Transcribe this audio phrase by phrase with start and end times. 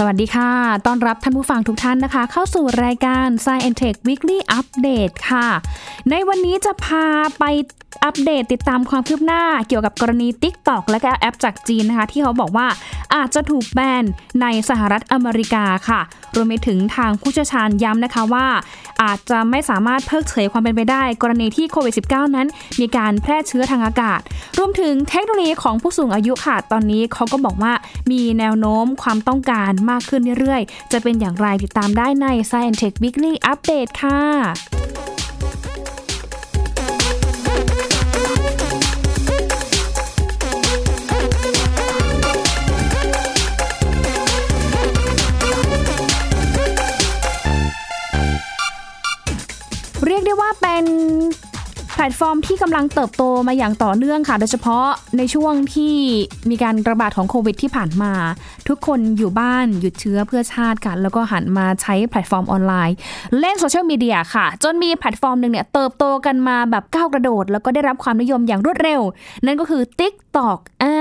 [0.00, 0.50] สวัสดีค่ะ
[0.86, 5.48] ต้อนรับท่านผู้ฟังทุกท่านนะคะ เข้าสู่รายการ Science Tech Weekly Update ค่ะ
[6.10, 7.06] ในวันนี้จะพา
[7.38, 7.44] ไป
[8.04, 12.66] อัปเดตติดตามความคืบหน้าเกี่ยวกับกรณี TikTok และก็แอปจากจีนนะคะ ที่เขาบอกว่า
[13.14, 14.04] อาจจะถูกแบน
[14.42, 16.00] ในสหรัฐอเมริกาค่ะ
[16.34, 18.46] รวมไปถึงทางผู้เชี่ยวชาญย้ำนะคะว่า
[19.02, 22.46] อาจจะไม่สามารถเพิกเฉยความเป็นไปได้ กรณีที่โควิด -19 นั้น
[22.80, 24.20] มีการแพร่เชื้อทางอากาศ
[24.58, 27.72] รวมถึงเทคโนโลยีของผู้สูงอายุค่ะ ตอนนี้เขาก็บอกว่า
[28.10, 34.20] มีแนวโน้มความต้องการมากขึ้นเรื่อยๆ จะเป็นอย่างไรติดตามได้ใน Science Tech Weekly Update ค่ะ
[50.28, 50.84] ได้ว่าเป็น
[51.98, 54.86] พลตฟอร์มที่กำลังเติบโตมาอย่างต่อเนื่องค่ะ โดยเฉพาะ
[55.18, 55.94] ในช่วงที่
[56.50, 58.12] มีการระบาดของโควิดที่ผ่านมา
[58.68, 62.96] ทุกคนอยู่บ้านหยุดเชื้อเพื่อชาติกัน แล้วก็หันมาใช้แพลตฟอร์มออนไลน์
[63.40, 69.00] เล่นโซเชียลมีเดียค่ะ จนมีแพลตฟอร์มหนึ่งเนี่ยเติบโตกันมาแบบก้าวกระโดด แล้วก็ได้รับความนิยมอย่างรวดเร็ว
[69.46, 70.94] นั่นก็คือ TikTok อ่า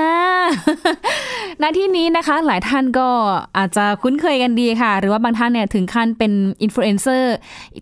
[1.62, 3.10] ณที่นี้นะคะหลายท่านก็
[3.58, 7.36] อาจจะคุ้นเคยกันดีค่ะ หรือว่าบางท่านเนี่ยถึงขั้นเป็นอินฟลูเอนเซอร์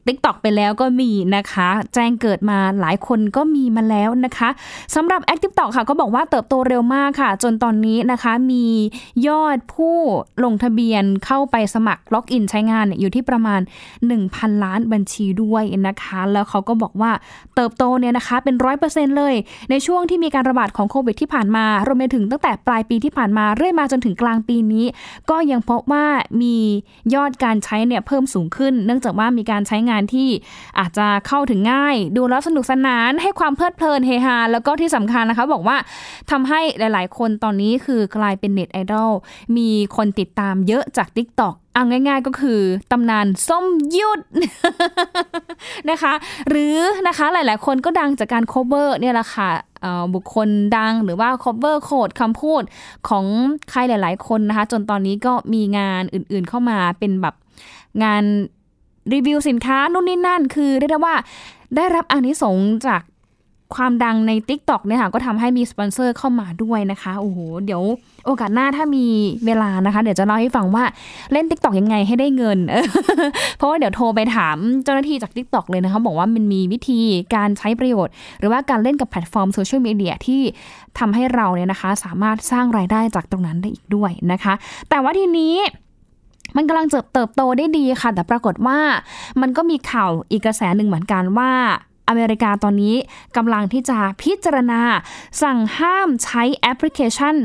[0.06, 4.50] TikTok ไปแล้วก็มีนะคะ แจ้งเกิดมาหลายคนก็มีมาแล้วนะคะ
[4.96, 8.66] สำหรับ Active t o k ค่ะก็บอกว่าเติบโตเร็วมากค่ะ จนตอนนี้นะคะมี
[9.28, 9.96] ยอดผู้
[10.44, 13.62] ลงทะเบียนเข้าไปสมัครล็อกอินใช้งานอยู่ที่ประมาณ
[14.12, 17.12] 1,000 ล้านบัญชีด้วยนะคะ แล้วเขาก็บอกว่า
[17.56, 19.36] เติบโตเนี่ยนะคะเป็นร้อยเปอร์เซ็นต์เลย
[19.70, 24.86] ในช่วงที่มีการระบาดของโควิดที่ผ่านมารวมไปถึงตั้งแต่ปลายปีที่ผ่านมาเรื่อยมาจนถึงกลางปีนี้
[25.30, 26.06] ก็ยังพบว่า
[26.42, 26.56] มี
[27.16, 30.30] ยอดการใช้เนี่ยเพิ่มสูงขึ้น เนื่องจากว่ามีการใช้งานที่
[30.80, 35.78] อาจจะเข้าถึงง่าย ดูแล้วสนุกสนานให้ความเพลิดเพลินเฮฮาแล้วก็ที่สำคัญนะคะ บอกว่า
[36.32, 39.12] ทำให้หลายๆ คนตอนนี้คือกลายเป็นเน็ตไอดอล
[39.58, 42.60] มีคนติดตามเยอะจาก Tik t o อกเอาง่ายๆก็คือ
[42.92, 44.20] ตำนานส้มยุด
[45.90, 46.14] นะคะ
[46.50, 49.50] หรือนะคะหลายๆ คนก็ดังจากการ cover เนี่ยแหละค่ะ
[50.14, 52.62] บุคคลดังหรือว่า cover โคดคำพูด
[53.10, 53.26] ของ
[53.72, 57.36] ใครหลาย ๆ คนนะคะ จนตอนนี้ก็มีงานอื่นๆเข้ามาเป็นแบบ
[58.04, 58.24] งาน
[59.14, 61.16] รีวิวสินค้านู่นนี่นั่น คือเรียกได้ว่า
[61.76, 63.02] ได้รับอานิสงส์จาก
[63.76, 67.84] ความดังใน Tik t o อกเนี่ยค่ะก็ทำให้มีสปอนเซอร์เข้ามาด้วยนะคะโอ้โหเดี๋ยว
[68.26, 69.06] โอกาสหน้าถ้ามี
[69.46, 70.84] เวลานะคะ เดี๋ยวจะเล่าให้ฟังว่า
[71.32, 72.60] เล่น Tik t o อกยังไงให้ได้เงิน
[73.58, 77.00] เพราะว่าเดี๋ยวโทรไปถามเจ้าหน้าที่จาก Tik t o อกเลยนะคะบอกว่ามันมีวิธี
[77.36, 80.42] การใช้ประโยชน์ หรือว่าการเล่นกับแพลตฟอร์มโซเชียลมีเดียที่
[81.00, 84.54] ทำให้เราเนี่ยนะคะ สามารถสร้างรายได้จากตรงนั้นได้อีกด้วยนะคะ
[84.90, 85.56] แต่ว่าทีนี้
[86.56, 88.80] มันกำลังเติบโตได้ดีค่ะ แต่ปรากฏว่า
[89.42, 91.52] มันก็มีข่าวอีกกระแสหนึ่งเหมือนกันว่า
[92.10, 92.96] อเมริกาตอนนี้
[93.38, 94.82] กำลังที่จะพิจารณา
[95.42, 97.36] สั่งห้ามใช้แอปพลิเคชัน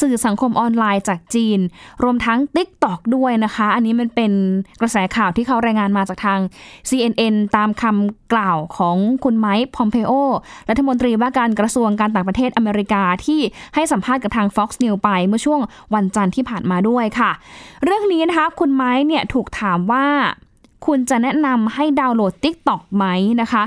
[0.00, 1.60] สื่อสังคมออนไลน์จากจีน
[2.02, 4.32] รวมทั้ง TikTok ด้วยนะคะ อันนี้มันเป็น
[4.80, 6.40] กระแสข่าวที่เขารายงานมาจากทาง
[6.88, 10.12] CNN ตามคำกล่าวของคุณไมค์พอมเพโอ
[10.68, 13.40] รัฐมนตรีว่าการกระทรวงการต่างประเทศอเมริกาที่
[13.74, 15.60] ให้สัมภาษณ์กับทาง Fox News ไปเมื่อช่วง
[15.94, 17.30] วันจันทร์ที่ผ่านมาด้วยค่ะ
[17.84, 20.06] เรื่องนี้นะคะคุณไมค์เนี่ยถูกถามว่า
[20.86, 23.04] คุณจะแนะนำให้ดาวน์โหลด TikTok ไหม
[23.40, 23.62] นะคะ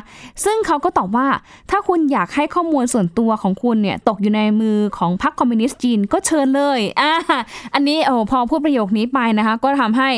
[0.46, 1.28] ซึ่งเขาก็ตอบว่า
[1.70, 7.12] ถ้าคุณอยากให้ข้อมูลส่วนตัวของคุณเนี่ย ตกอยู่ในมือของพรรคคอมมิวนิสต์จีนก็เชิญเลยอ่า
[7.74, 10.10] อันนี้โอ้พอพูดประโยคนี้ไปนะคะ ก็ทำให้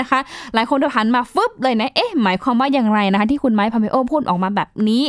[0.00, 0.20] นะคะ
[0.54, 5.04] หลายคนหันมาฟึบเลยนะ เอ๊ะ หมายความว่าอย่างไรนะคะ ที่คุณไมค์พาเมโอพูดออกมาแบบนี้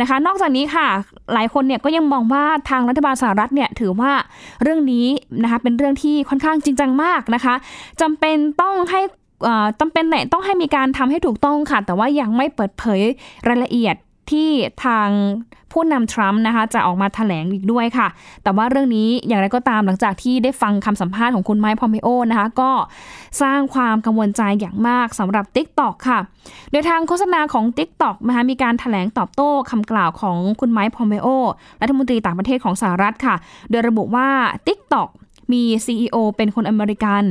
[0.00, 0.86] นะคะ นอกจากนี้ค่ะ
[1.34, 4.12] หลายคนเนี่ยก็ยังมองว่าทางรัฐบาลสหรัฐเนี่ยถือว่า
[4.62, 5.06] เรื่องนี้
[5.42, 7.54] นะคะเป็นเรื่องที่ค่อนข้างจริงจังมากนะคะ
[8.00, 9.00] จำเป็นต้องให้
[9.80, 13.00] จำเป็นแหละต้องให้มีการทำให้ถูกต้องค่ะ แต่ว่ายังไม่เปิดเผย
[13.48, 13.96] รายละเอียด
[14.30, 14.50] ที่
[14.84, 15.08] ทาง
[15.72, 18.08] ผู้นำทรัมป์นะคะจะออกมาถแถลงอีกด้วยค่ะ
[18.42, 22.70] แต่ว่าเรื่องนี้อย่างไรก็ตามหลังจากที่ได้ฟังคำสัมภาษณ์ของคุณไมค์พอมเปโอนะคะก็
[23.42, 26.18] สร้างความกังวลใจอย่างมากสำหรับ TikTok ค่ะ
[26.70, 31.28] โดยทางโฆษณาของ TikTok นะคะมีการถแถลงตอบโต้คำกล่าวของคุณไมค์พอมเปโอ
[31.80, 33.34] รัฐมนตรีต่างประเทศของสหรัฐค่ะ
[33.70, 34.28] โดยระบุว่า
[34.66, 35.08] TikTok
[35.52, 37.24] มี CEO เป็นคนอเมริกัน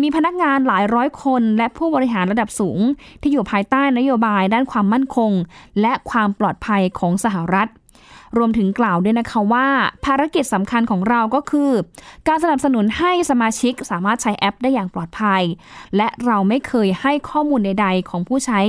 [0.00, 2.80] มีพนักงานหลายร้อยคน และผู้บริหารระดับสูง
[3.22, 5.32] ที่อยู่ภายใต้นโยบายด้านความมั่นคง
[5.80, 7.68] และความปลอดภัยของสหรัฐ
[8.38, 9.66] รวมถึงกล่าวด้วยนะคะว่า
[10.04, 11.70] ภารกิจสำคัญของเราก็คือ
[12.28, 15.42] การสนับสนุนให้สมาชิกสามารถใช้แอปได้อย่างปลอดภัย
[15.96, 18.60] และเราไม่เคยให้ข้อมูลใด ๆ ของผู้ใช้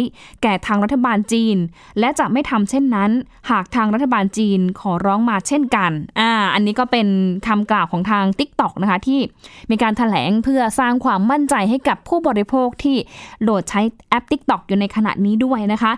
[0.41, 1.57] แก่ทางรัฐบาลจีน
[1.99, 3.11] และจะไม่ทำเช่นนั้น
[3.49, 7.07] หากทางรัฐบาลจีนขอร้องมาเช่นกันอ่าอันนี้ก็เป็น
[7.47, 9.19] คำกล่าวของทาง Tik t o อกนะคะที่
[9.71, 12.97] มีการถแถลงเพื่อสร้างความมั่นใจให้กับผู้บริโภคที่
[13.41, 15.91] โหลดใช้แอป Tik t o อกอยู่ในขณะนี้ด้วยนะคะ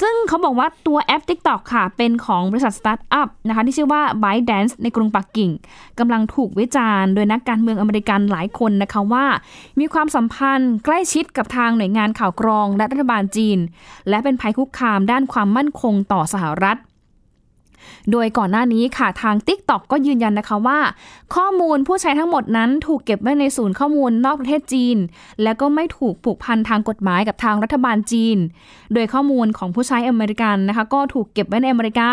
[0.00, 5.50] ซึ่งเขาบอกว่าตัวแอป Tik t o อกค่ะ เป็นของบริษัทสตาร์ทอัพนะคะที่ชื่อว่า ByteDance ในกรุงปักกิ่ง
[5.98, 9.26] กำลังถูกวิจารณ์ โดยนักการเมืองอเมริกันหลายคนนะคะว่า
[9.80, 13.58] มีความสัมพันธ์ใกล้ชิดกับทางหน่วยงานข่าวกรองและรัฐบาลจีน
[14.08, 16.78] และเป็นภัยคุกคามด้านความมั่นคงต่อสหรัฐ
[18.10, 20.78] โดยก่อนหน้านี้ค่ะทาง TikTok ก็ยืนยันนะคะว่า
[21.34, 24.96] ข้อมูลผู้ใช้ทั้งหมดนั้นถูกเก็บไว้ในศูนย์ข้อมูลนอกประเทศจีน
[25.42, 28.36] และก็ไม่ถูกผูกพันทางกฎหมายกับทางรัฐบาลจีน
[28.94, 32.10] โดยข้อมูลของผู้ใช้อเมริกันนะคะก็ถูกเก็บไว้ในอเมริกา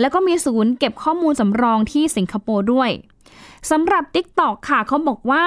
[0.00, 2.90] แล้วก็มีศูนย์เก็บข้อมูลสำรองที่สิงคโปร์ด้วย
[3.70, 5.44] สำหรับ TikTok ค่ะเขาบอกว่า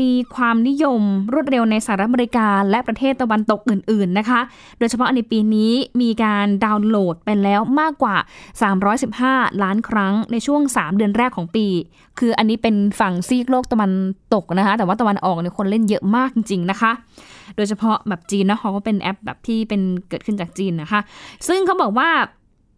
[0.00, 1.02] มีความนิยม
[1.32, 4.40] รวดเร็วในสหรัฐอเมริกา และประเทศตะวันตกอื่น ๆ นะคะ
[4.78, 5.72] โดยเฉพาะในปีนี้
[6.02, 8.16] มีการดาวน์โหลดไปแล้วมากกว่า
[8.90, 11.66] 315 ล้านครั้งในช่วง 3 เดือนแรกของปี
[12.18, 13.92] คืออันนี้เป็นฝั่งซีกโลกตะวัน
[14.34, 16.92] ตกนะคะ แต่ว่าตะวันออกเนี่ยคนเล่นเยอะมากจริง ๆ นะคะ
[17.56, 21.00] โดยเฉพาะแบบจีนนะเขาก็เป็นแอปแบบที่เป็นเกิดขึ้นจากจีนนะคะ
[21.48, 22.10] ซึ่งเขาบอกว่า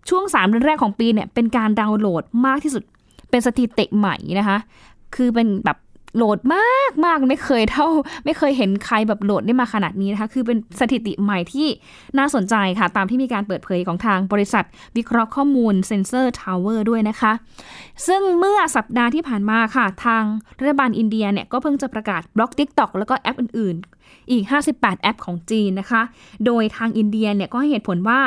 [0.08, 2.84] ช่วง 3 เดือนแรกของปีเนี่ยเป็นการดาวน์โหลดมากที่สุด
[3.30, 4.58] เป็นสถิติใหม่นะคะ
[5.14, 5.78] คือเป็นแบบ
[6.16, 7.86] โหลดมากมากไม่เคยเท่า
[8.24, 11.68] ไม่เคยเห็นใครแบบโหลดได้มาขนาดนี้นะคะ คือเป็นสถิติใหม่ที่
[12.18, 14.64] น่าสนใจค่ะ ตามที่มีการเปิดเผยของทางบริษัท
[14.96, 17.32] วิเคราะห์ข้อมูล Sensor Tower ด้วยนะคะ
[18.06, 20.24] ซึ่งเมื่อสัปดาห์ที่ผ่านมาค่ะ ทาง
[20.60, 24.42] รัฐบาลอินเดียเนี่ย ก็เพิ่งจะประกาศบล็อก TikTok แล้วก็แอปอื่น ๆ อีก
[24.72, 26.02] 58 แอปของจีนนะคะ
[26.46, 28.20] โดยทางอินเดียเนี่ยก็ให้เหตุผลว่า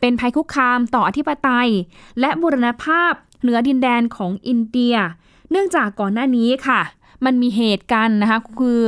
[0.00, 1.70] เป็นภัยคุกคามต่ออธิปไตย
[2.20, 3.12] และบูรณภาพ
[3.42, 4.94] เหนือดินแดนของอินเดีย
[5.50, 6.80] เนื่องจากก่อนหน้านี้ค่ะ
[7.24, 8.82] มันมีเหตุกันนะคะคือ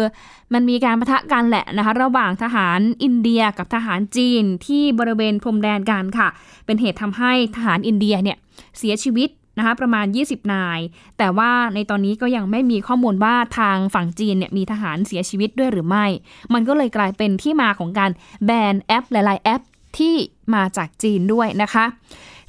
[0.55, 6.29] มันมีการปะทะกันแหละนะคะระหว่างทหารอินเดียกับทหารจีนที่บริเวณพรมแดนกันค่ะ
[6.67, 8.37] เป็นเหตุทำให้ทหารอินเดียเนี่ย
[8.79, 9.29] เสียชีวิต
[9.59, 10.81] นะคะประมาณ 20 นาย
[11.19, 16.07] แต่ว่าในตอนนี้ก็ยังไม่มีข้อมูลว่าทางฝั่งจีนเนี่ยมีทหารเสียชีวิตด้วยหรือไม่
[16.53, 18.11] มันก็เลยกลายเป็นที่มาของการ
[18.45, 19.63] แบนแอปหลาย ๆ แอป
[19.99, 20.15] ที่
[20.55, 21.85] มาจากจีนด้วยนะคะ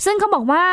[0.06, 0.66] ซึ่งเขาบอกว่า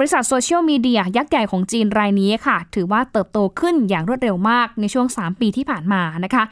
[0.00, 6.44] บริษัทโซเชียลมีเดียยักษ์ใหญ่ของจีนรายนี้ค่ะ ถือว่าเติบโตขึ้นอย่างรวดเร็วมากในช่วง 3 ปีที่ผ่านมานะคะ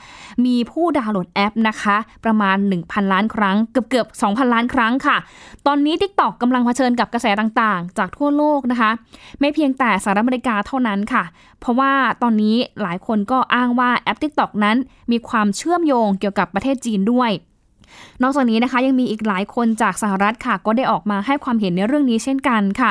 [0.44, 5.16] มีผู้ดาวน์โหลดแอปนะคะ ประมาณ 1,000 ล้านครั้ง เกือบเกือบ2,000 ล้านครั้งค่ะ
[5.66, 8.90] ตอนนี้ TikTok กำลังเผชิญกับกระแสต่างๆ จากทั่วโลกนะคะ
[9.40, 11.24] ไม่เพียงแต่สหรัฐอเมริกาเท่านั้นค่ะ
[11.60, 11.92] เพราะว่า
[12.22, 14.76] ตอนนี้หลายคนก็อ้างว่าแอป TikTok นั้น
[15.12, 17.30] มีความเชื่อมโยงเกี่ยวกับประเทศจีนด้วย
[18.22, 22.90] นอกจากนี้นะคะยังมีอีกหลายคนจากสหรัฐค่ะ ก็ได้ออกมาให้ความเห็นในเรื่องนี้เช่นกันค่ะ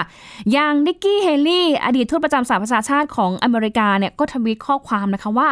[0.52, 5.50] อย่างนิกกี้เฮลี่อดีตทูตประจำสหประชาชาติของอเมริกาเนี่ยก็ทวีตข้อความนะคะว่า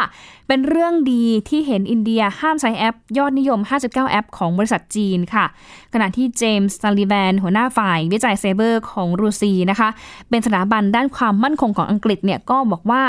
[0.48, 5.44] เป็นเรื่องดีที่เห็นอินเดียห้ามใช้แอป ยอดนิยม 59 แอป ของบริษัทจีนค่ะ
[5.92, 9.88] ขณะที่เจมส์ซัลลิแวนหัวหน้าฝ่าย วิจัยเซเบอร์ของรูซีนะคะ
[10.28, 13.02] เป็นสถาบันด้านความมั่นคงของอังกฤษเนี่ยก็บอกว่า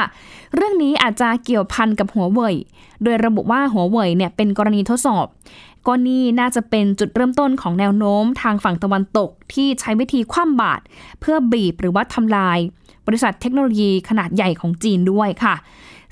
[0.56, 2.56] เรื่องนี้อาจจะเกี่ยวพันกับหัวเว่ย
[3.04, 5.26] โดยระบุว่าหัวเว่ยเนี่ยเป็นกรณีทดสอบ
[5.88, 10.84] ก็นี่น่าจะเป็นจุดเริ่มต้นของแนวโน้มทางฝั่งตะวันตกที่ใช้วิธีคว่ำบาตร
[11.20, 12.60] เพื่อบีบหรือว่าทำลาย
[13.08, 15.56] บริษัทเทคโนโลยีขนาดใหญ่ของจีนด้วยค่ะ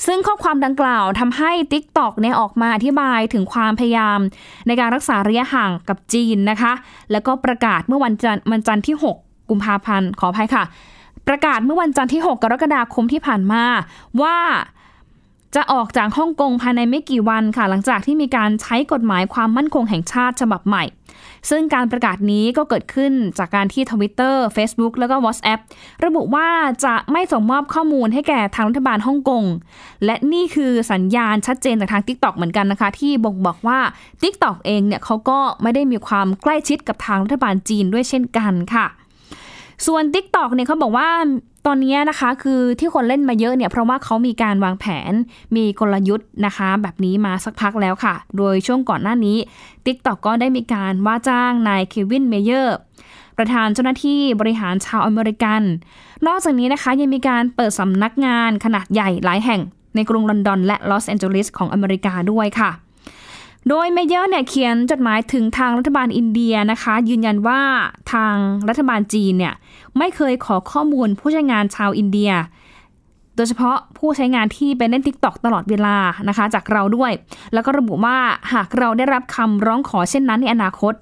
[0.06, 4.20] ซึ่งข้อความดังกล่าวทำให้ TikTok เนี่ยออกมาอธิบายถึงความพยายาม
[4.68, 6.74] ในการรักษาระยะห่างกับจีนนะคะ
[7.12, 10.64] แล้วก็ประกาศเมื่อวันจันทร์วันจันทร์ที่ 6 กุมภาพันธ์ขออภัยค่ะ
[11.28, 13.64] ประกาศเมื่อวันจันทร์ที่ 6 กรกฎาคมที่ผ่านมา
[14.22, 14.38] ว่า
[15.56, 20.84] จะออกจากฮ่องกงภายในไม่กี่วันค่ะ หลังจากที่มีการใช้กฎหมายความมั่นคงแห่งชาติฉบับใหม่
[21.50, 25.60] ซึ่งการประกาศนี้ก็เกิดขึ้นจากการที่ทวิตเตอร์ Facebook แล้วก็ WhatsApp
[26.06, 26.50] ระบุว่า
[26.86, 29.44] จะไม่ส่งมอบข้อมูลให้แก่ทางรัฐบาลฮ่องกง
[30.06, 33.80] และนี่คือสัญญาณชัดเจนจากทาง TikTok เหมือนกันนะคะ ที่บ่งบอกว่า
[34.22, 38.86] TikTok เองเนี่ยเขาก็ไม่ได้มีความใกล้ชิดกับทางรัฐบาลจีนด้วยเช่นกันค่ะ
[39.86, 41.10] ส่วน TikTok เนี่ยเขาบอกว่า
[41.68, 45.14] ตอนนี้นะคะคือที่คนเล่นมาเยอะเนี่ยเพราะว่าเขามีการวางแผน
[45.56, 49.38] มีกลยุทธ์นะคะ แบบนี้มาสักพักแล้วค่ะ โดยช่วงก่อนหน้านี้
[49.86, 52.78] TikTok ก็ได้มีการว่าจ้างนายเควินเมเยอร์
[53.38, 55.62] ประธานเจ้าหน้าที่บริหารชาวอเมริกัน
[56.28, 59.62] นอกจากนี้นะคะยังมีการเปิดสำนักงานขนาดใหญ่หลายแห่ง
[59.96, 62.72] ในกรุงลอนดอนและลอสแอนเจลิสของอเมริกาด้วยค่ะ
[63.70, 67.62] โดยเมเยอร์เนี่ยเขียนจดหมายถึงทางรัฐบาลอินเดียนะคะ ยืนยันว่า
[68.14, 68.36] ทาง
[68.70, 69.54] รัฐบาลจีนเนี่ย
[69.98, 72.32] ไม่เคยขอข้อมูลผู้ใช้งานชาวอินเดีย
[73.36, 75.98] โดยเฉพาะผู้ใช้งานที่ไปเล่น TikTok ตลอดเวลา
[76.30, 77.12] นะคะ จากเราด้วย
[77.54, 78.18] แล้วก็ระบุว่า
[78.54, 80.94] หากเราได้รับคำร้องขอเช่นนั้นในอนาคต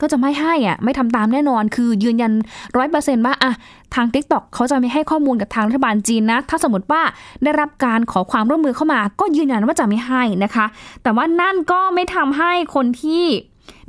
[0.00, 2.32] ก็จะไม่ให้อะไม่ทำตามแน่นอน คือยืนยัน
[2.76, 3.52] ร้อยเปอร์เซ็นต์ว่าอะ
[3.94, 7.02] ทาง t ิ k t o k เขาจะไม่ให้ข้อมูลกับทางรัฐบาลจีนนะ ถ้าสมมติว่า
[7.44, 10.66] ได้รับการขอความร่วมมือเข้ามา ก็ยืนยันว่าจะไม่ให้นะคะ
[11.02, 13.24] แต่ว่านั่นก็ไม่ทำให้คนที่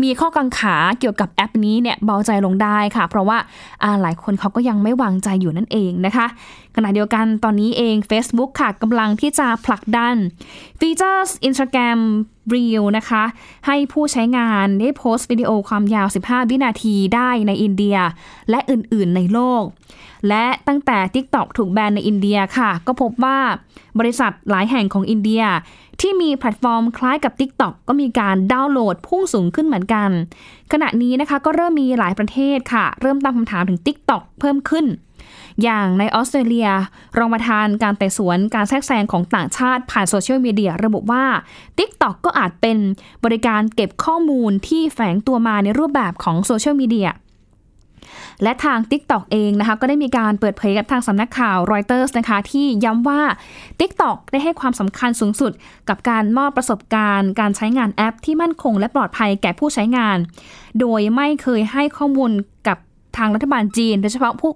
[0.03, 3.37] มีข้อกังขาเกี่ยวกับแอปนี้เนี่ยเบาใจลงได้ค่ะ เพราะว่า
[4.01, 6.27] หลายคนเขาก็ยังไม่วางใจอยู่นั่นเองนะคะ
[6.75, 10.15] ขณะเดียวกันตอนนี้เอง Facebook ค่ะกำลังที่จะผลักดัน
[10.79, 11.99] ฟีเจอร์ Instagram
[12.53, 13.23] Reel นะคะ
[13.67, 17.97] ให้ผู้ใช้งานได้โพสต์วิดีโอความยาว 15 วินาทีได้ในอินเดีย
[18.49, 19.63] และอื่นๆในโลก
[20.27, 23.39] และตั้งแต่ TikTok ถูกแบนในอินเดียค่ะ ก็พบว่า
[23.99, 25.43] บริษัทหลายแห่งของอินเดีย
[26.01, 30.09] ที่มีแพลตฟอร์มคล้ายกับ TikTok ก็มีการดาวน์โหลดพุ่งสูงขึ้นเหมือนกัน
[30.71, 34.85] ขณะนี้นะคะก็เริ่มมีหลายประเทศค่ะ เริ่มตั้งคำถามถึง TikTok เพิ่มขึ้น
[35.63, 36.69] อย่างในออสเตรเลีย
[37.17, 41.25] รองประธานการไต่สวนการแทรกแซงของต่างชาติผ่านโซเชียลมีเดียระบุว่า
[41.77, 42.77] TikTok ก็อาจเป็น
[43.25, 47.09] บริการเก็บข้อมูลที่แฝงตัวมาในรูปแบบของโซเชียลมีเดีย
[48.43, 53.21] และทาง TikTok เองนะคะก็ได้มีการเปิดเผยกับทางสำนักข่าวรอยเตอร์สนะคะที่ย้ำว่า
[53.79, 55.51] TikTok ได้ให้ความสำคัญสูงสุด
[55.89, 60.17] กับการมอบประสบการณ์ การใช้งานแอปที่มั่นคง และปลอดภัยแก่ผู้ใช้งาน
[60.79, 62.31] โดยไม่เคยให้ข้อมูล
[62.67, 62.77] กับ
[63.17, 64.51] ทางรัฐบาลจีน โดยเฉพาะผู้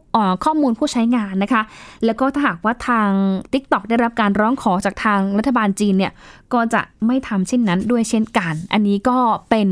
[0.46, 1.62] ข้อมูลผู้ใช้งานนะคะ
[2.06, 3.10] แล้วก็ถ้าหากว่าทาง
[3.54, 6.14] TikTok ได้รับการร้องขอจากทางรัฐบาลจีนเนี่ย
[6.54, 9.18] ก็จะไม่ทำเช่นนั้นด้วยเช่นกัน อันนี้ก็
[9.50, 9.70] เป็น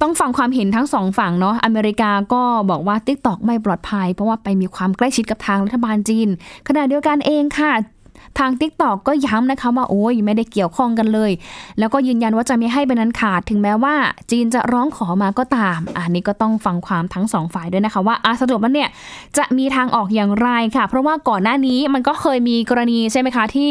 [0.00, 6.28] ต้องฟังความเห็นทั้งสองฝั่งเนาะอเมริกาก็บอกว่า TikTok ไม่ปลอดภัย เพราะว่าไปมีความใกล้ชิดกับทางรัฐบาลจีน
[6.68, 7.72] ขณะเดียวกันเองค่ะ
[8.38, 11.30] ทาง TikTok ก็ย้ำนะคะว่าโอ้ยไม่ได้เกี่ยวข้องกันเลย
[11.78, 13.94] แล้วก็ยืนยันว่าจะไม่ให้เป็นนั้นขาดถึงแม้ว่า
[14.30, 18.90] จีนจะร้องขอมาก็ตาม อันนี้ก็ต้องฟังความทั้งสองฝ่ายด้วยนะคะ ว่าอาสรุปมันเนี่ย
[19.36, 23.70] จะมีทางออกอย่างไรค่ะ เพราะว่าก่อนหน้านี้มันก็เคยมีกรณีใช่ไหมคะที่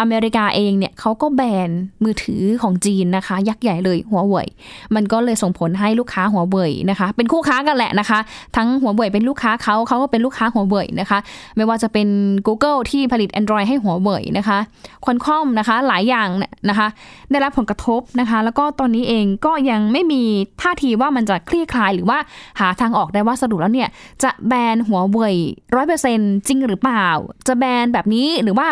[0.00, 1.70] อเมริกาเองเนี่ยเขาก็แบน
[2.04, 4.48] มือถือของจีนนะคะ ยักษ์ใหญ่เลยหัวเว่ย
[4.94, 8.18] มันก็เลยส่งผลให้ลูกค้าหัวเว่ยนะคะ เป็นคู่ค้ากันแหละนะคะ
[8.56, 11.18] ทั้งหัวเว่ยเป็นลูกค้าเขาเขาก็เป็นลูกค้าหัวเว่ยนะคะ
[11.56, 12.08] ไม่ว่าจะเป็น
[12.46, 14.58] Google ที่ผลิต Android ให้หัวเว่ยนะคะ
[15.04, 16.28] ควอนคอมนะคะหลายอย่าง
[16.68, 16.88] นะคะ
[17.30, 20.22] ได้รับผลกระทบนะคะ แล้วก็ตอนนี้เองก็ยังไม่มี
[20.62, 22.18] ท่าทีว่ามันจะคลี่คลายหรือว่า
[22.60, 23.88] หาทางออกได้ว่าสรุปแล้วเนี่ย
[24.22, 25.36] จะแบนหัวเว่ย
[25.74, 27.06] ร้อยเปอร์เซ็นจริงหรือเปล่า
[27.46, 28.68] จะแบนแบบนี้หรือว่า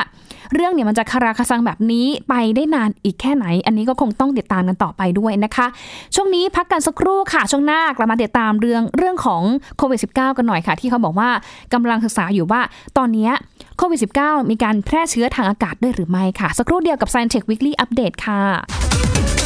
[0.54, 5.66] เรื่องเนี่ยมันจะคาราคาซังแบบนี้ไปได้นานอีกแค่ไหน อันนี้ก็คงต้องติดตามกันต่อไปด้วยนะคะ
[6.14, 9.42] ช่วงนี้พักกันสักครู่ค่ะ ช่วงหน้ากลับมาติดตามเรื่องเรื่องของ
[9.78, 11.30] โควิด -19 กันหน่อยค่ะ ที่เขาบอกว่า
[11.74, 12.60] กำลังศึกษาอยู่ว่า
[12.98, 13.30] ตอนนี้
[13.78, 19.45] โควิด -19 มีการแพร่เชื้อทางอากาศด้วยหรือไม่ค่ะ สักครู่เดียวกับ Science Tech Weekly Update ค่ะ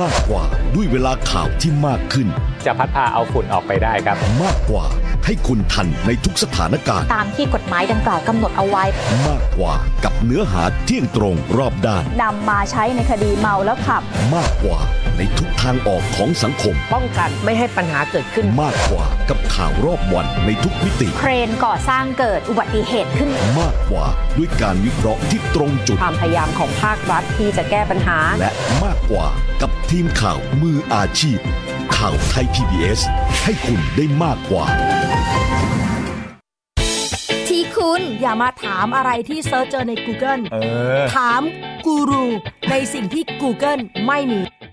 [0.00, 2.28] มากกว่าด้วยเวลาข่าวที่มากขึ้น
[2.66, 4.86] จะพัดพาเอาฝุ่นออกไปได้ครับ มากกว่า
[5.26, 8.84] ให้คุณทันในทุกสถานการณ์ ตามที่กฎหมายดังกล่าวกำหนดเอาไว้
[9.28, 9.74] มากกว่า
[10.04, 14.02] กับเนื้อหาเที่ยงตรงรอบด้านนำมาใช้ในคดีเมาแล้วขับ
[14.34, 14.78] มากกว่า
[15.16, 28.50] ในทุกทางออกของสังคม ป้องกันไม่ให้ปัญหาเกิดขึ้น มากกว่ากับ ข่าวรอบวันในทุกมิติ เครนก่อสร้างเกิดอุบัติเหตุขึ้น มากกว่าด้วยการวิเคราะห์ที่ตรงจุด ความพยายามของภาครัฐที่จะแก้ปัญหา และ
[28.84, 29.26] มากกว่า
[29.62, 31.38] กับทีมข่าวมืออาชีพ
[31.96, 33.00] ข่าวไทย PBS
[33.44, 34.64] ให้คุณได้มากกว่า
[37.76, 40.56] คุณอย่ามาถามอะไรที่ search เจอใน Google เอ
[41.00, 41.42] อถาม
[41.86, 42.26] กูรู
[42.70, 44.40] ในสิ่งที่ Google ไม่มี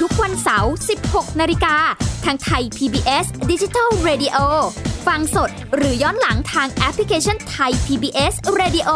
[0.00, 0.72] ทุกวันเสาร์
[1.06, 1.76] 16 นาฬิกา
[2.24, 4.36] ทางไทย PBS d i g i ดิจิ Radio
[5.06, 8.90] ฟังสดหรือย้อนหลังทางแอปพลิเคชันไทย PBS Radio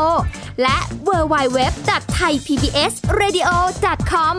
[0.62, 0.78] และ
[1.08, 3.50] w w w t h a i PBS Radio
[4.10, 4.36] com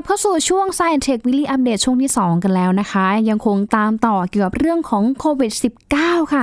[0.00, 5.52] ลับเข้าสู่ช่วง Science Tech Weekly Update ช่วงที่ 2 กันแล้วนะคะ ยังคงตามต่อเกี่ยวกับเรื่องของโควิด
[5.92, 6.42] -19 ค่ะ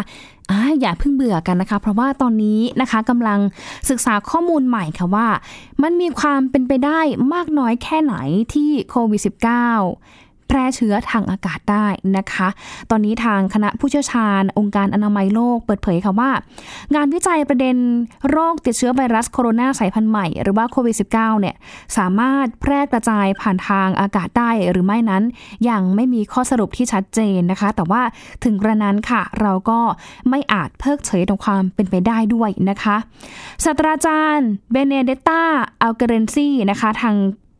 [0.52, 3.40] อ่าอย่าเพิ่งเบื่อกันนะคะ เพราะว่าตอนนี้นะคะกำลัง
[3.90, 5.28] ศึกษาข้อมูลใหม่ค่ะว่า
[5.84, 7.00] มันมีความเป็นไปได้
[7.34, 8.16] มากน้อยแค่ไหน
[8.54, 11.88] ที่โควิด -19 แพร่เชื้อทางอากาศได้
[12.18, 12.48] นะคะ
[12.92, 16.32] ตอนนี้ทางคณะผู้เชี่ยวชาญ องค์การอนามัยโลกเปิดเผยค่ะว่า
[16.96, 17.76] งานวิจัยประเด็น
[18.30, 21.56] โรคติดเชื้อไวรัสโคโรนาสายพันธุ์ใหม่ หรือว่าโควิด -19 เนี่ย
[21.98, 25.24] สามารถแพร่กระจายผ่านทางอากาศได้หรือไม่นั้น
[25.70, 28.02] ยังไม่มีข้อสรุปที่ชัดเจนนะคะ แต่ว่า
[28.44, 29.80] ถึงกระนั้นค่ะ เราก็
[30.30, 32.98] ไม่อาจเพิกเฉยต่อความเป็นไปได้ด้วยนะคะ
[33.64, 35.44] ศาสตราจารย์เบเนเดตตา
[35.82, 37.16] อัลเกเรนซีนะคะทาง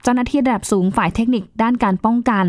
[0.08, 2.46] จ้าหน้าที่ระดับสูงฝ่ายเทคนิคด้านการป้องกัน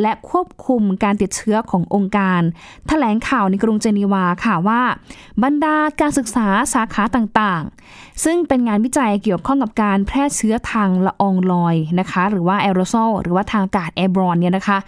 [0.00, 2.44] และควบคุมการติดเชื้อขององค์การถ
[2.88, 4.82] แถลงข่าวในกรุงเจนีวาค่ะว่า
[5.42, 14.78] บรรดาการศึกษาสาขาต่างๆ ซึ่งเป็นงานวิจัยเกี่ยวข้องกับการแพร่เชื้อทางละอองลอยนะคะ หรือว่าแอโรโซลหรือว่าทางอากาศแอร์บรอนเนี่ยนะคะ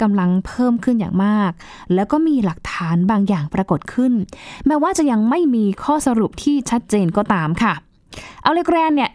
[0.00, 1.50] กำลังเพิ่มขึ้นอย่างมาก
[1.94, 4.12] แล้วก็มีหลักฐานบางอย่างปรากฏขึ้น
[4.66, 7.74] แม้ว่าจะยังไม่มีข้อสรุปที่ชัดเจนก็ตามค่ะ
[8.42, 9.10] เอาเลกแรนเนี่ย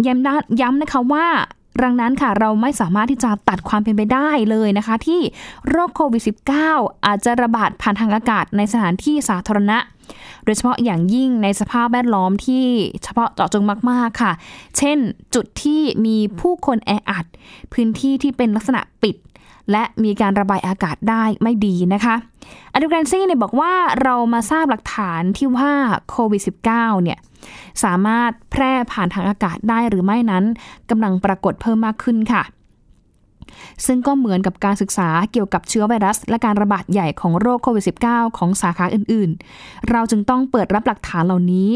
[0.62, 1.28] ย้ำนะคะว่า
[1.84, 5.22] ดังนั้นค่ะเราไม่สามารถที่จะตัดความเป็นไปได้เลยนะคะ ที่
[5.70, 6.24] โรคโควิด
[6.66, 9.78] -19 อาจจะระบาดผ่านทางอากาศในสถานที่สาธารณะ
[10.46, 12.66] โดยเฉพาะอย่างยิ่งในสภาพแวดล้อมที่
[13.04, 14.32] เฉพาะเจาะจงมาก ๆ ค่ะ
[14.78, 14.98] เช่น
[15.36, 17.26] จุดที่มีผู้คนแออัด
[17.74, 19.16] พื้นที่ที่เป็นลักษณะปิด
[19.72, 22.16] และมีการระบายอากาศได้ไม่ดีนะคะ
[22.74, 23.74] อดูแกรนซี่เนี่ยบอกว่า
[24.04, 25.72] เรามาทราบหลักฐานที่ว่า
[26.10, 27.20] โควิด -19 เนี่ย
[27.84, 30.44] สามารถแพร่ผ่านทางอากาศได้หรือไม่นั้น
[30.90, 32.44] กำลังปรากฏเพิ่มมากขึ้นค่ะ
[33.86, 41.70] ซึ่งก็เหมือนกับการศึกษาเกี่ยวกับเชื้อไวรัส และการระบาดใหญ่ของโรคโควิด -19 ของสาขาอื่นๆ เราจึงต้องเปิดรับหลักฐานเหล่านี้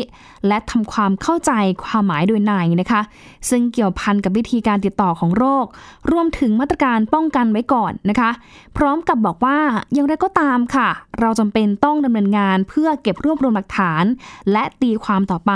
[0.48, 1.52] และทำความเข้าใจ
[1.84, 3.02] ความหมายโดยในนะคะ
[3.50, 5.66] ซึ่งเกี่ยวพันกับวิธีการติดต่อของโรค
[6.12, 8.32] รวมถึงมาตรการป้องกันไว้ก่อนนะคะ
[8.78, 9.58] พร้อมกับบอกว่า
[9.94, 14.04] อย่างไรก็ตามค่ะ เราจำเป็นต้องดำเนินงานเพื่อเก็บรวบรวมหลักฐาน
[14.52, 15.54] และตีความต่อไป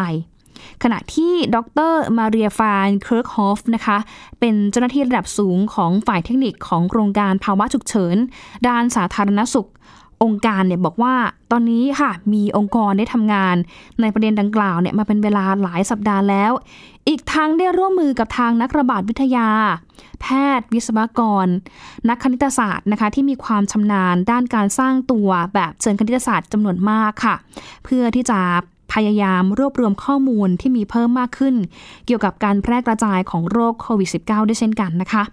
[0.83, 1.57] ขณะที่ด
[1.91, 3.97] รมาเรียฟานเคิร์กฮอฟนะคะ
[4.39, 8.15] เป็นเจ้าหน้าที่ระดับสูงของฝ่ายเทคนิคของโครงการภาวะฉุกเฉิน
[8.67, 9.67] ด้านสาธารณสุข
[10.23, 11.15] องค์การเนี่ยบอกว่า
[11.51, 13.55] ตอนนี้ค่ะ มีองค์กรได้ทำงาน
[14.01, 16.51] ในประเด็นดังกล่าวเนี่ยมาเป็นเวลาหลายสัปดาห์แล้ว
[17.07, 19.49] อีกทั้งได้ร่วมมือกับทางนักระบาดวิทยา
[20.21, 20.25] แพ
[20.59, 21.47] ทย์วิศวกร
[22.09, 27.35] นักคณิตศาสตร์นะคะ ที่มีความชำนาญด้านการสร้างตัวแบบเชิงคณิตศาสตร์จำนวนมากค่ะ
[27.85, 28.39] เพื่อที่จะ
[28.97, 31.55] พยายามรวบรวมข้อมูลที่มีเพิ่มมากขึ้น
[32.05, 35.23] เกี่ยวกับการแพร่กระจายของโรคโควิด -19 ด้วยเช่นกันนะคะ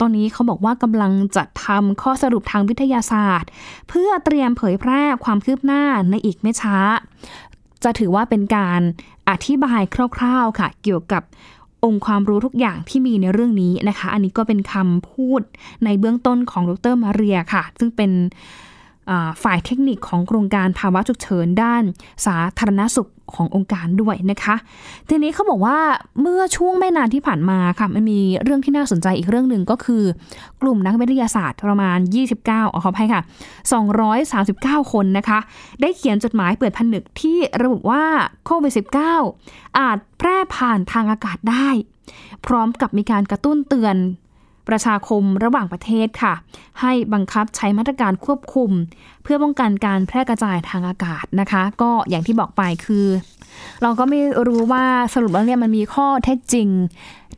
[0.00, 3.50] ตอนนี้เขาบอกว่ากำลังจัดทำข้อสรุปทางวิทยาศาสตร์
[3.88, 6.76] เพื่อเตรียมเผยแพร่ความคืบหน้าในอีกไม่ช้า
[7.84, 8.80] จะถือว่าเป็นการ
[9.28, 9.82] อธิบาย
[10.16, 11.22] คร่าวๆค่ะ เกี่ยวกับ
[11.84, 15.40] องค์ความรู้ทุกอย่างที่มีในเรื่องนี้นะคะ อันนี้ก็เป็นคำพูด
[15.84, 18.10] ในเบื้องต้นของดรมาเรียค่ะ ซึ่งเป็น
[19.42, 21.82] ฝ่ายเทคนิคของโครงการภาวะฉุกเฉินด้าน
[22.26, 24.56] สาธารณสุขขององค์การด้วยนะคะ
[25.08, 25.78] ทีนี้เขาบอกว่า
[26.20, 30.02] เมื่อช่วงไม่นานที่ผ่านมาค่ะมันมีเรื่องที่น่าสนใจอีกเรื่องหนึ่งก็คือ
[30.62, 31.98] กลุ่มนักวิทยาศาสตร์ประมาณ
[32.40, 33.22] 29ขออภัยค่ะ
[34.06, 35.38] 239 คนนะคะ
[35.80, 38.04] ได้เขียนจดหมายเปิดผนึกที่ระบุว่า
[38.44, 38.72] โควิด
[39.26, 41.68] -19 อาจแพร่ผ่านทางอากาศได้
[42.46, 43.96] พร้อมกับมีการกระตุ้นเตือน
[44.68, 46.34] ประชาคมระหว่างประเทศค่ะ
[46.80, 48.70] ให้บังคับใช้มาตรการควบคุม
[49.22, 53.06] เพื่อป้องกันการแพร่กระจายทางอากาศนะคะ ก็อย่างที่บอกไปคือ
[53.82, 56.68] เราก็ไม่รู้ว่าสรุปแล้วเนี่ยมันมีข้อเท็จจริง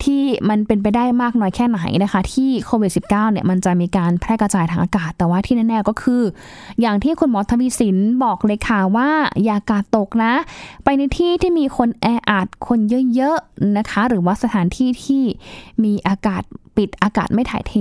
[0.04, 6.22] ที่มันเป็นไปได้มากน้อยแค่ไหนนะคะ ที่โควิด -19 เนี่ยมันจะมีการแพร่กระจายทางอากาศ แต่ว่าที่แน่ๆก็คือ
[6.80, 9.10] อย่างที่คุณหมอทวีสินบอกเลยค่ะว่า
[9.44, 10.32] อย่ากาดตกนะ
[10.84, 12.78] ไปในที่ที่มีคนแออัดคน
[13.14, 15.22] เยอะๆนะคะ หรือว่าสถานที่ที่
[15.84, 16.42] มีอากาศ
[16.76, 17.74] ปิดอากาศไม่ถ่ายเท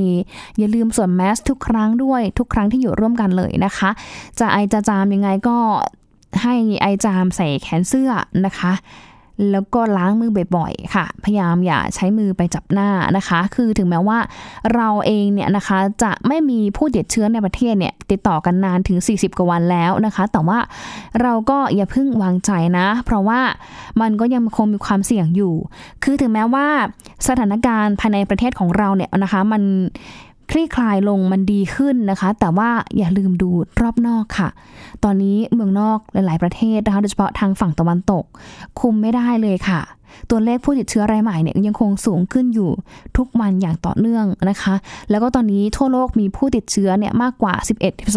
[0.58, 3.90] อย่าลืมสวมแมสทุกครั้งด้วยทุกครั้งที่อยู่ร่วมกันเลยนะคะ
[4.40, 5.58] จะไอจะจามยังไงก็
[6.42, 8.12] ให้ไอจามใส่แขนเสื้อ
[8.46, 8.74] นะคะ
[9.52, 14.20] แล้วก็ล้างมือบ่อยๆ ค่ะ พยายามอย่าใช้มือไปจับหน้านะคะ คือถึงแม้ว่า
[14.76, 20.60] เราเองเนี่ยนะคะจะไม่มีผู้ติดเชื้อในประเทศเนี่ยติดต่อกันนานถึง 40 กว่าวันแล้วนะคะ แต่ว่า
[21.22, 23.40] เราก็อย่าเพิ่งวางใจนะ เพราะว่า
[24.02, 25.54] มันก็ยังคงมีความเสี่ยงอยู่
[26.04, 26.68] คือถึงแม้ว่า
[27.28, 29.62] สถานการณ์ภายในประเทศของเราเนี่ยนะคะมัน
[30.52, 33.50] คลี่คลายลงมันดีขึ้นนะคะ แต่ว่าอย่าลืมดู
[33.82, 34.50] รอบนอกค่ะ
[35.04, 38.24] ตอนนี้เมืองนอกหลาย ๆ ประเทศนะคะ โดยเฉพาะทางฝั่งตะวันตก
[38.80, 39.82] คุมไม่ได้เลยค่ะ
[40.30, 42.70] ตัวเลขผู้ติดเชื้อรายใหม่เนี่ยยังคงสูงขึ้นอยู่
[43.18, 44.76] ทุกวันอย่างต่อเนื่องนะคะ
[45.10, 47.54] แล้วก็ตอนนี้ทั่วโลกมีผู้ติดเชื้อเนี่ยมากกว่า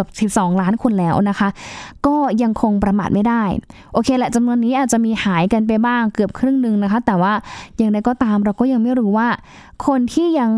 [0.03, 1.49] 11 12 ล้านคนแล้วนะคะ
[2.07, 3.43] ก็ยังคงประมาทไม่ได้
[3.93, 7.33] โอเคแหละจำนวนนี้อาจจะมีหายกันไปบ้างเกือบครึ่งหนึ่งนะคะ แต่ว่า
[7.77, 9.29] อย่างไรก็ตามเราก็ยังไม่รู้ว่า
[9.87, 10.51] คนที่ยัง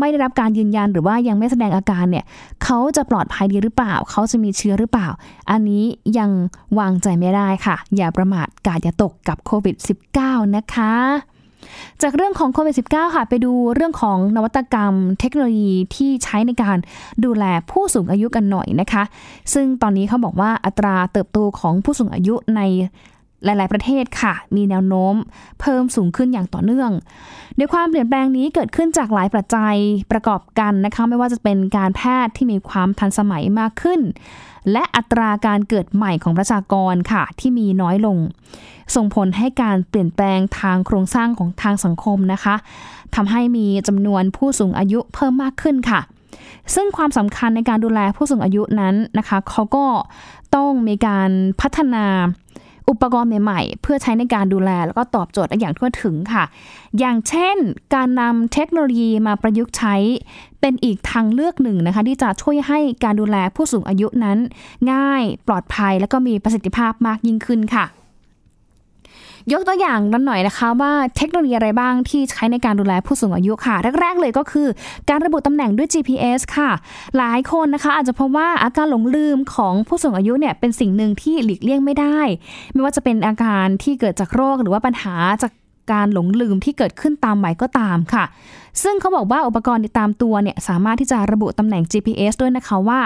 [0.00, 2.24] ไม่ได้รับการยืนยันหรือว่ายังไม่แสดงอาการเนี่ย
[2.64, 5.08] เขาจะปลอดภัยดีหรือเปล่า เขาจะมีเชื้อหรือเปล่า
[5.50, 5.84] อันนี้
[6.18, 6.30] ยัง
[6.78, 9.76] วางใจไม่ได้ค่ะ อย่าประมาทกาดอย่าตกกับโควิด
[10.16, 10.94] -19 นะคะ
[12.02, 16.76] จากเรื่องของโควิด -19 ค่ะ ไปดูเรื่องของนวัตกรรมเทคโนโลยีที่ใช้ในการ
[17.24, 19.02] ดูแลผู้สูงอายุกันหน่อยนะคะ
[19.52, 22.60] ซึ่งตอนนี้เขาบอกว่าอัตราเติบโตของผู้สูงอายุใน
[23.44, 25.14] หลาย ๆ ประเทศค่ะ มีแนวโน้ม
[25.60, 26.90] เพิ่มสูงขึ้นอย่างต่อเนื่อง
[27.56, 29.76] ในความเปลี่ยนแปลงนี้เกิดขึ้นจากหลายปัจจัย
[30.12, 34.00] ประกอบกันนะคะ ไม่ว่าจะเป็นการแพทย์ที่มีความทันสมัยมากขึ้น
[34.72, 38.18] และอัตราการเกิดใหม่ของประชากรค่ะ ที่มีน้อยลง
[38.94, 42.54] ส่งผลให้การเปลี่ยนแปลงทางโครงสร้างของทางสังคมนะคะ
[43.14, 46.00] ทำให้มีจำนวนผู้สูงอายุเพิ่มมากขึ้นค่ะ
[46.74, 49.86] ซึ่งความสำคัญในการดูแลผู้สูงอายุนั้นนะคะ เขาก็
[50.54, 52.04] ต้องมีการพัฒนา
[52.90, 56.44] อุปกรณ์ใหม่ๆ เพื่อใช้ในการดูแล แล้วก็ตอบโจทย์อย่างทั่วถึงค่ะ
[56.98, 57.56] อย่างเช่น
[57.94, 59.94] การนำเทคโนโลยีมาประยุกต์ใช้
[60.60, 64.38] เป็นอีกทางเลือกหนึ่งนะคะ ที่จะช่วยให้การดูแลผู้สูงอายุนั้น
[64.92, 67.84] ง่ายปลอดภัย และก็มีประสิทธิภาพมากยิ่งขึ้นค่ะ
[69.52, 74.68] ยกตัวอย่างกันหน่อยนะคะว่าเทคโนโลยีอะไรบ้างที่ใช้ในการดูแลผู้สูงอายุค่ะ แรก ๆ เลยก็คือ
[75.08, 76.70] การระบุตำแหน่งด้วย GPS ค่ะ
[77.18, 82.20] หลายคนนะคะอาจจะพบว่าอาการหลงลืมของผู้สูงอายุเนี่ยเป็นสิ่งหนึ่งที่หลีกเลี่ยงไม่ได้
[82.72, 85.52] ไม่ว่าจะเป็นอาการที่เกิดจากโรคหรือว่าปัญหาจาก
[85.92, 88.24] การหลงลืมที่เกิดขึ้นตามใหม่ก็ตามค่ะ
[88.82, 93.00] ซึ่งเขาบอกว่าอุปกรณ์ติดตามตัวเนี่ยสามารถที่จะระบุตำแหน่ง GPS ด้วยนะคะว่า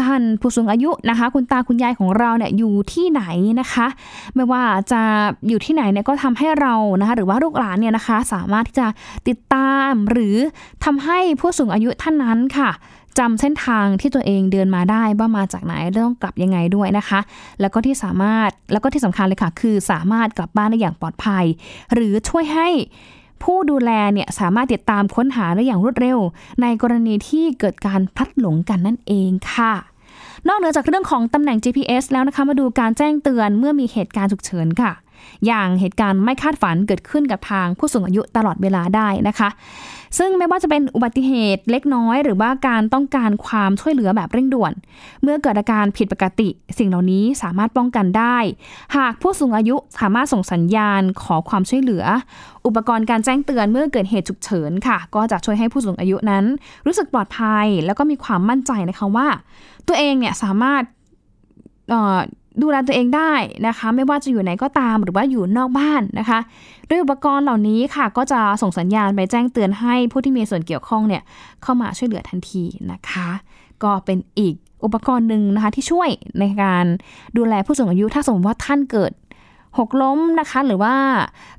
[0.00, 3.22] ท่านผู้สูงอายุนะคะ คุณตาคุณยายของเราเนี่ยอยู่ที่ไหน
[3.60, 3.86] นะคะ
[4.34, 5.00] ไม่ว่าจะ
[5.48, 8.86] อยู่ที่ไหนเนี่ยก็ทำให้เรานะคะหรือว่าลูกหลานเนี่ยนะคะ สามารถที่จะ
[9.28, 10.36] ติดตามหรือ
[10.84, 12.70] ทำให้ผู้สูงอายุท่านนั้นค่ะ
[13.18, 17.20] จำเส้นทางที่ตัวเองเดินมาได้ว่ามาจากไหนต้องกลับยังไงด้วยนะคะ
[17.60, 21.44] แล้วก็ที่สามารถแล้วก็ที่สำคัญเลยค่ะ คือสามารถกลับบ้านได้อย่างปลอดภัย
[21.94, 22.68] หรือช่วยให้
[23.42, 26.18] ผู้ดูแลเนี่ยสามารถติดตามค้นหาได้อย่างรวดเร็ว
[26.62, 29.72] ในกรณีที่เกิดการพลัดหลงกันนั่นเองค่ะ
[30.48, 34.92] นอกเหนือจากเรื่องของตำแหน่ง GPS แล้วนะคะมาดูการแจ้งเตือนเมื่อมีเหตุการณ์ฉุกเฉินค่ะ
[35.46, 39.48] อย่างเหตุการณ์ไม่คาดฝันเกิดขึ้นกับทางผู้สูงอายุตลอดเวลาได้นะคะ
[40.18, 44.72] ซึ่งไม่ว่าจะเป็นอุบัติเหตุเล็กน้อย หรือว่าการต้องการความช่วยเหลือแบบเร่งด่วน
[45.22, 48.36] เมื่อเกิดอาการผิดปกติ สิ่งเหล่านี้สามารถป้องกันได้
[48.96, 52.04] หากผู้สูงอายุสามารถส่งสัญญาณขอความช่วยเหลือ
[52.66, 56.44] อุปกรณ์การแจ้งเตือนเมื่อเกิดเหตุฉุกเฉินค่ะ ก็จะช่วยให้ผู้สูงอายุนั้น
[56.86, 59.28] รู้สึกปลอดภัย แล้วก็มีความมั่นใจนะคะว่า
[59.88, 60.82] ตัวเองเนี่ยสามารถ
[62.62, 63.32] ดูแลตัวเองได้
[63.66, 66.38] นะคะ ไม่ว่าจะอยู่ไหนก็ตามหรือว่าอยู่นอกบ้านนะคะ
[66.88, 71.22] ด้วยอุปกรณ์เหล่านี้ค่ะก็จะส่งสัญญาณไปแจ้งเตือนให้ผู้ที่มีส่วนเกี่ยวข้องเนี่ย
[71.62, 72.62] เข้ามาช่วยเหลือทันที
[72.92, 73.28] นะคะ
[73.82, 76.08] ก็เป็นอีกอุปกรณ์หนึ่งนะคะที่ช่วย
[76.40, 76.84] ในการ
[77.36, 79.12] ดูแลผู้สูงอายุถ้าสมมติว่าท่านเกิด
[79.78, 80.94] หกล้มนะคะ หรือว่า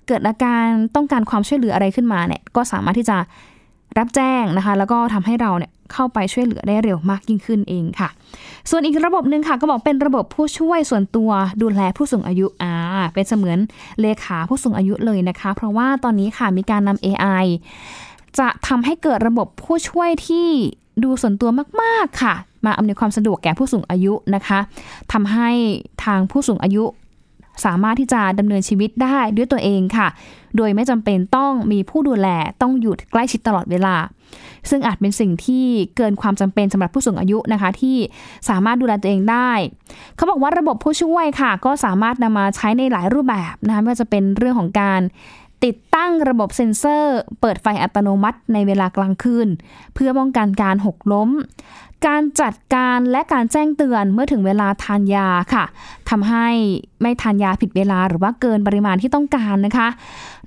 [0.07, 3.17] เกิดอาการต้องการความช่วยเหลืออะไรขึ้นมาเนี่ยก็สามารถที่จะ
[3.97, 8.09] รับแจ้งนะคะ แล้วก็ทำให้เราเนี่ยเข้าไปช่วยเหลือได้เร็วมากยิ่งขึ้นเองค่ะ
[8.69, 11.31] ส่วนอีกระบบหนึ่งค่ะ ก็บอกเป็นระบบผู้ช่วยส่วนตัว
[11.61, 12.73] ดูแลผู้สูงอายุอ่า
[13.13, 13.57] เป็นเสมือน
[14.01, 17.45] เลขาผู้สูงอายุเลยนะคะ เพราะว่าตอนนี้ค่ะมีการนำ AI
[18.39, 20.47] จะทำให้เกิดระบบผู้ช่วยที่
[21.03, 21.49] ดูส่วนตัว
[21.81, 22.33] มาก ๆ ค่ะ
[22.65, 24.59] มาอำนวยความสะดวกแก่ผู้สูงอายุนะคะ
[25.13, 25.49] ทำให้
[26.05, 26.83] ทางผู้สูงอายุ
[27.65, 30.07] สามารถที่จะดำเนินชีวิตได้ด้วยตัวเองค่ะ
[30.57, 32.27] โดยไม่จำเป็นต้องมีผู้ดูแล
[32.61, 33.95] ต้องอยู่ใกล้ชิดตลอดเวลา
[34.69, 35.65] ซึ่งอาจเป็นสิ่งที่
[35.97, 37.97] เกินความจำเป็นสำหรับผู้สูงอายุนะคะ ที่
[38.49, 39.51] สามารถดูแลตัวเองได้
[40.15, 45.01] เขาบอกว่าระบบผู้ช่วยค่ะ ก็สามารถนำมาใช้ในหลายรูปแบบนะคะไม่ว่าจะเป็นเรื่องของการ
[45.65, 49.47] ติดตั้งระบบเซ็นเซอร์ เปิดไฟอัตโนมัติในเวลากลางคืน
[49.93, 51.29] เพื่อป้องกันการหกล้ม
[52.07, 55.65] การจัดการและการแจ้งเตือนเมื่อถึงเวลาทานยาค่ะ
[56.09, 56.47] ทำให้
[57.01, 59.87] ไม่ทานยาผิดเวลาหรือว่าเกินปริมาณที่ต้องการนะคะ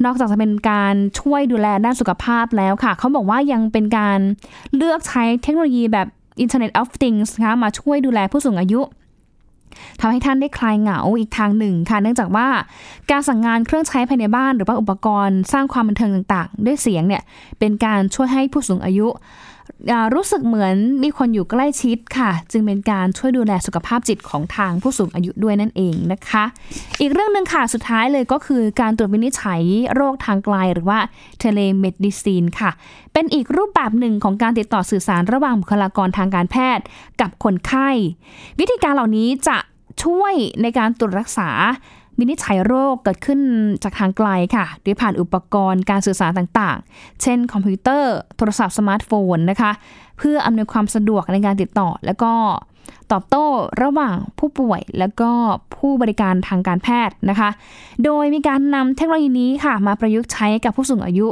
[0.04, 4.18] นอกจากจะเป็นการช่วยดูแลด้านสุขภาพแล้วค่ะ เขาบอกว่ายังเป็นการ
[4.76, 6.06] เลือกใช้เทคโนโลยีแบบ
[6.44, 8.80] Internet of Things นะคะมาช่วยดูแลผู้สูงอายุ
[10.00, 12.48] ทำให้ท่านได้คลายเหงาอีกทางหนึ่งค่ะ เนื่องจากว่า
[13.10, 17.22] การสั่งงานเครื่องใช้ภายในบ้าน หรือว่าอุปกรณ์สร้างความบันเทิงต่างๆ ด้วยเสียงเนี่ย
[17.58, 19.08] เป็นการช่วยให้ผู้สูงอายุ
[20.14, 26.44] รู้สึกเหมือนมีคนอยู่ใกล้ชิดค่ะ จึงเป็นการช่วยดูแลสุขภาพจิตของทางผู้สูงอายุด้วยนั่นเองนะคะ
[27.00, 29.62] อีกเรื่องหนึ่งค่ะสุดท้ายเลยก็คือการตรวจวินิจฉัย
[29.94, 30.98] โรคทางไกลหรือว่า
[31.38, 32.70] telemedicine ค่ะ
[33.12, 36.84] เป็นอีกรูปแบบหนึ่งของการติดต่อสื่อสารระหว่างบุคลากรทางการแพทย์
[37.20, 37.88] กับคนไข้
[38.58, 39.58] วิธีการเหล่านี้จะ
[40.04, 41.50] ช่วยในการตรวจรักษา
[42.18, 43.40] วินิจฉัยโรคเกิดขึ้น
[43.82, 49.70] จากทางไกลค่ะด้วยผ่านอุปกรณ์การสื่อสารต่างๆ เช่นคอมพิวเตอร์ โทรศัพท์สมาร์ทโฟนนะคะ
[50.18, 52.32] เพื่ออำนวยความสะดวกในการติดต่อ แล้วก็
[53.12, 53.46] ตอบโต้
[53.82, 55.30] ระหว่างผู้ป่วยแล้วก็
[55.76, 57.50] ผู้บริการทางการแพทย์นะคะ
[58.04, 61.26] โดยมีการนำเทคโนโลยีนี้ค่ะ มาประยุกต์ใช้กับผู้สูงอายุ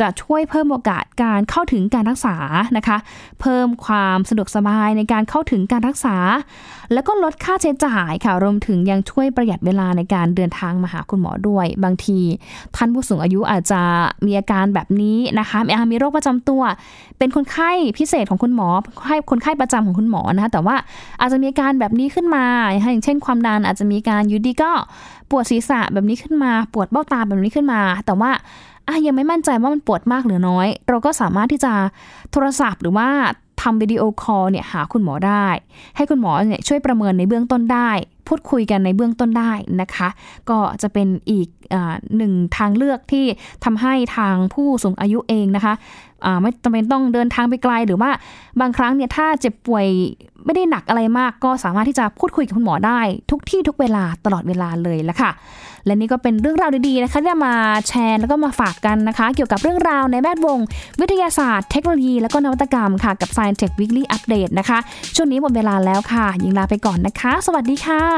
[0.00, 2.36] จะช่วยเพิ่มโอกาสการเข้าถึงการรักษา
[2.76, 2.98] นะคะ
[3.40, 6.16] เพิ่มความสะดวกสบายในการเข้าถึงการรักษา
[6.92, 12.18] แล้วก็ลดค่าใช้จ่ายค่ะรวมถึงยังช่วยประหยัดเวลาในการเดินทางมาหาคุณหมอด้วย บางที
[12.76, 13.82] ท่านผู้สูงอายุอาจจะ
[14.26, 16.62] มีอาการแบบนี้นะคะอาจมีโรคประจำตัว
[17.18, 18.68] เป็นคนไข้พิเศษของคุณหมอ
[19.06, 20.76] ให้คนไข้ประจำของคุณหมอนะคะแต่ว่า
[21.20, 24.72] อาจจะมีอาการแบบนี้ขึ้นมา อย่างเช่นความดันอาจจะมีอาการอยู่ดีๆก็
[25.30, 28.30] ปวดศีรษะแบบนี้ขึ้นมา ปวดเบ้าตาแบบนี้ขึ้นมา แต่ว่า
[28.88, 31.72] อะยังไม่มั่นใจว่ามันปวดมากหรือน้อย เราก็สามารถที่จะ
[32.32, 33.08] โทรศัพท์หรือว่า
[33.62, 35.46] ทำวิดีโอคอลเนี่ยหาคุณหมอได้
[35.96, 37.90] ให้คุณหมอเนี่ยช่วยประเมินในเบื้องต้นได้
[38.28, 40.08] พูดคุยกันในเบื้องต้นได้นะคะ
[40.50, 41.76] ก็จะเป็นอีกอ
[42.16, 43.24] หนึ่งทางเลือกที่
[43.64, 45.74] ทำให้ทางผู้สูงอายุเองนะคะ
[46.40, 48.10] ไม่จำเป็นต้องเดินทางไปไกลหรือว่า
[48.60, 49.86] บางครั้งเนี่ยถ้าเจ็บป่วย
[50.44, 55.30] ไม่ได้หนักอะไรมาก ก็สามารถที่จะพูดคุยกับคุณหมอได้ ทุกที่ทุกเวลาตลอดเวลาเลยละค่ะ
[55.86, 57.54] และนี่ก็เป็นเรื่องราวดีๆนะคะที่มา
[57.88, 60.58] แชร์แล้วก็มาฝากกันนะคะ เกี่ยวกับเรื่องราวในแวดวง
[61.00, 64.78] วิทยาศาสตร์เทคโนโลยี และก็นวัตกรรมค่ะกับ Science Tech Weekly Update นะคะ
[65.16, 68.17] ช่วงนี้หมดเวลาแล้วค่ะ ยิงลาไปก่อนนะคะ สวัสดีค่ะ